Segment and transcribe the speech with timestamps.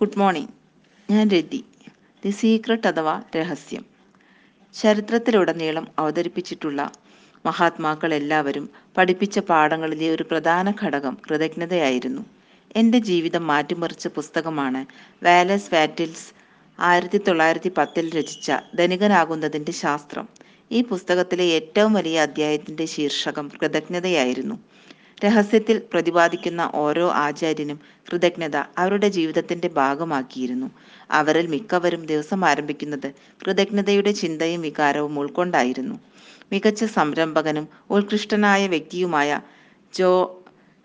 [0.00, 0.48] Good morning
[1.12, 1.64] ഞാൻ രതി.
[2.24, 3.84] The secret അഥവാ രഹസ്യം.
[4.74, 6.90] ചരിത്രത്തിലുടനീളം അവതരിപ്പിച്ചിട്ടുള്ള
[7.46, 12.22] മഹാത്മാക്കൾ എല്ലാവരും പഠിപ്പിച്ച പാഠങ്ങളിലെ ഒരു പ്രധാന ഘടകം കൃതജ്ഞതയായിരുന്നു.
[12.76, 14.86] എന്റെ ജീവിതം മാറ്റിമറിച്ച പുസ്തകമാണ്
[15.24, 16.32] വാലസ് വാറ്റിൽസ്
[16.78, 20.28] ആയിരത്തി തൊള്ളായിരത്തി പത്തിൽ രചിച്ച ധനികനാകുന്നതിന്റെ ശാസ്ത്രം.
[20.72, 24.54] ഈ പുസ്തകത്തിലെ ഏറ്റവും വലിയ അധ്യായത്തിന്റെ ശീർഷകം കൃതജ്ഞതയായിരുന്നു.
[25.24, 30.68] രഹസ്യത്തിൽ പ്രതിപാദിക്കുന്ന ഓരോ ആചാര്യനും കൃതജ്ഞത അവരുടെ ജീവിതത്തിന്റെ ഭാഗമാക്കിയിരുന്നു.
[31.10, 33.08] അവരിൽ മിക്കവരും ദിവസം ആരംഭിക്കുന്നത്
[33.42, 35.96] കൃതജ്ഞതയുടെ ചിന്തയും വികാരവും ഉൾക്കൊണ്ടായിരുന്നു.
[36.52, 39.30] മികച്ച സംരംഭകനും ഉത്കൃഷ്ടനായ വ്യക്തിയുമായ
[39.94, 40.10] ജോ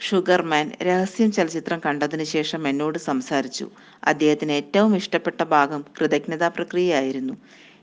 [0.01, 3.65] ഷുഗർമാൻ രഹസ്യം ചലച്ചിത്രം കണ്ടതിനു ശേഷം എന്നോട് സംസാരിച്ചു.
[4.03, 7.33] അദ്ദേഹത്തിന് ഏറ്റവും ഇഷ്ടപ്പെട്ട ഭാഗം കൃതജ്ഞതാ പ്രക്രിയയായിരുന്നു.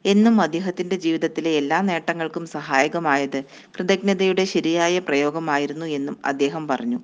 [0.07, 3.39] എന്നും അദ്ദേഹത്തിന്റെ ജീവിതത്തിലെ എല്ലാ നേട്ടങ്ങൾക്കും സഹായകമായത്
[3.77, 7.01] കൃതജ്ഞതയുടെ ശരിയായ പ്രയോഗമായിരുന്നു എന്നും അദ്ദേഹം പറഞ്ഞു.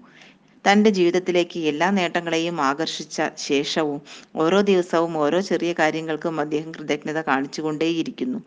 [0.65, 3.98] തന്റെ ജീവിതത്തിലേക്ക് എല്ലാ നേട്ടങ്ങളെയും ആകർഷിച്ച ശേഷവും
[4.37, 8.38] ഓരോ ദിവസവും ഓരോ ചെറിയ കാര്യങ്ങൾക്കും അദ്ദേഹം കൃതജ്ഞത കാണിച്ചുകൊണ്ടേയിരിക്കുന്നു.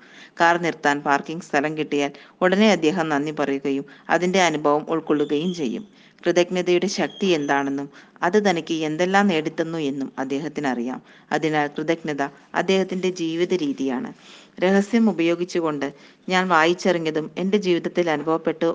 [0.41, 5.85] കാർ നിർത്താൻ പാർക്കിംഗ് സ്ഥലം കിട്ടിയാൽ ഉടനെ അദ്ദേഹം നന്ദി പറയുകയും അതിന്റെ അനുഭവം ഉൾക്കൊള്ളുകയും ചെയ്യും.
[6.21, 7.87] കൃതജ്ഞതയുടെ ശക്തി എന്താണെന്നും
[8.21, 10.99] അത് തനിക്ക് എന്തെല്ലാം നേടിത്തന്നു എന്നും അദ്ദേഹത്തിന് അറിയാം
[11.31, 12.21] അതിനാൽ കൃതജ്ഞത
[12.55, 14.09] അദ്ദേഹത്തിന്റെ ജീവിത രീതിയാണ്.
[14.59, 15.87] രഹസ്യം ഉപയോഗിച്ചുകൊണ്ട്
[16.29, 18.69] ഞാൻ വായിച്ചറിഞ്ഞതും എന്റെ ജീവിതത്തിൽ അനുഭവപ്പെട്ടു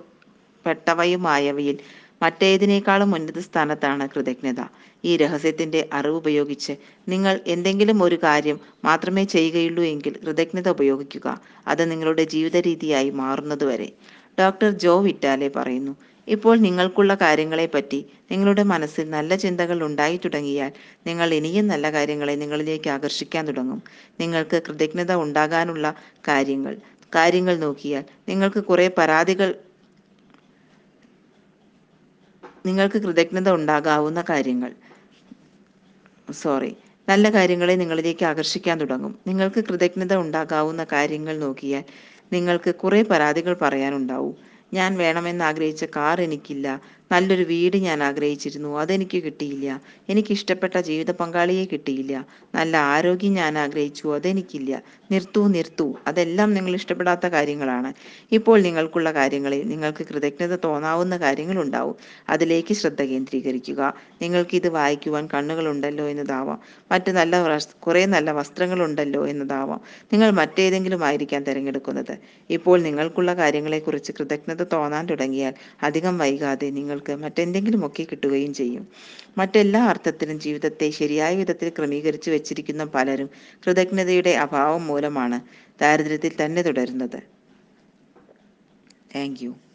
[0.64, 1.77] പെട്ടവയുമായവയിൽ
[2.20, 4.60] മറ്റേതിനേക്കാളും ഉന്നത സ്ഥാനത്താണ് കൃതജ്ഞത.
[5.04, 6.72] ഈ രഹസ്യത്തിന്റെ അറിവ് ഉപയോഗിച്ച്
[7.08, 11.27] നിങ്ങൾ എന്തെങ്കിലും ഒരു കാര്യം മാത്രമേ ചെയ്യുകയുള്ളൂ എങ്കിൽ കൃതജ്ഞത ഉപയോഗിക്കുക.
[11.66, 13.88] അത് നിങ്ങളുടെ ജീവിത രീതിയായി മാറുന്നതുവരെ.
[14.38, 15.94] ഡോക്ടർ ജോ വിറ്റാലെ പറയുന്നു
[16.28, 17.98] ഇപ്പോൾ നിങ്ങൾക്കുള്ള കാര്യങ്ങളെപ്പറ്റി
[18.30, 20.70] നിങ്ങളുടെ മനസ്സിൽ നല്ല ചിന്തകൾ ഉണ്ടായി തുടങ്ങിയാൽ
[21.06, 23.80] നിങ്ങൾ ഇനിയും നല്ല കാര്യങ്ങളെ നിങ്ങളിലേക്ക് ആകർഷിക്കാൻ തുടങ്ങും.
[24.20, 25.86] നിങ്ങൾക്ക് കൃതജ്ഞത ഉണ്ടാകാനുള്ള
[26.28, 26.74] കാര്യങ്ങൾ
[27.12, 29.48] കാര്യങ്ങൾ നോക്കിയാൽ നിങ്ങൾക്ക് കുറെ പരാതികൾ
[32.66, 34.70] നിങ്ങൾക്ക് കൃതജ്ഞത ഉണ്ടാകാവുന്ന കാര്യങ്ങൾ.
[36.33, 36.72] സോറി
[37.08, 39.19] നല്ല കാര്യങ്ങളെ നിങ്ങളിലേക്ക് ആകർഷിക്കാൻ തുടങ്ങും.
[39.27, 41.84] നിങ്ങൾക്ക് കൃതജ്ഞത ഉണ്ടാകാവുന്ന കാര്യങ്ങൾ നോക്കിയാൽ
[42.33, 44.34] നിങ്ങൾക്ക് കുറെ പരാതികൾ പറയാനുണ്ടാവും.
[44.73, 46.67] ഞാൻ വേണമെന്ന് ആഗ്രഹിച്ച കാർ എനിക്കില്ല.
[47.12, 48.78] നല്ലൊരു വീട് ഞാൻ ആഗ്രഹിച്ചിരുന്നു.
[48.78, 49.80] അതെനിക്ക് കിട്ടിയില്ല.
[50.08, 52.26] എനിക്ക് ഇഷ്ടപ്പെട്ട ജീവിത പങ്കാളിയെ കിട്ടിയില്ല.
[52.54, 54.08] നല്ല ആരോഗ്യം ഞാൻ ആഗ്രഹിച്ചു.
[54.08, 54.82] അതെനിക്കില്ല.
[55.10, 55.94] നിർത്തൂ നിർത്തൂ.
[56.06, 57.92] അതെല്ലാം നിങ്ങൾ ഇഷ്ടപ്പെടാത്ത കാര്യങ്ങളാണ്.
[58.32, 61.96] ഇപ്പോൾ നിങ്ങൾക്കുള്ള കാര്യങ്ങളിൽ നിങ്ങൾക്ക് കൃതജ്ഞത തോന്നാവുന്ന കാര്യങ്ങളുണ്ടാവും.
[62.28, 63.94] അതിലേക്ക് ശ്രദ്ധ കേന്ദ്രീകരിക്കുക.
[64.22, 66.60] നിങ്ങൾക്ക് ഇത് വായിക്കുവാൻ കണ്ണുകളുണ്ടല്ലോ എന്നതാവാം.
[66.92, 69.80] മറ്റ് നല്ല കുറേ നല്ല വസ്ത്രങ്ങളുണ്ടല്ലോ എന്നതാവാം.
[70.12, 72.18] നിങ്ങൾ മറ്റേതെങ്കിലും ആയിരിക്കാൻ തിരഞ്ഞെടുക്കുന്നത്.
[72.50, 78.84] ഇപ്പോൾ നിങ്ങൾക്കുള്ള കാര്യങ്ങളെക്കുറിച്ച് കൃതജ്ഞത തോന്നാൻ തുടങ്ങിയാൽ അധികം വൈകാതെ നിങ്ങൾ നിങ്ങൾക്ക് മറ്റെന്തെങ്കിലുമൊക്കെ കിട്ടുകയും ചെയ്യും.
[79.38, 83.28] മറ്റെല്ലാ അർത്ഥത്തിലും ജീവിതത്തെ ശരിയായ വിധത്തിൽ ക്രമീകരിച്ചു വെച്ചിരിക്കുന്ന പലരും
[83.64, 85.39] കൃതജ്ഞതയുടെ അഭാവം മൂലമാണ്
[85.80, 87.20] ദാരിദ്ര്യത്തിൽ തന്നെ തുടരുന്നത്.
[89.16, 89.70] താങ്ക്